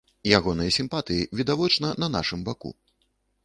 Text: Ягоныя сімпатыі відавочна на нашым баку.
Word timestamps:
Ягоныя 0.37 0.71
сімпатыі 0.77 1.29
відавочна 1.41 1.93
на 2.05 2.11
нашым 2.19 2.39
баку. 2.51 2.77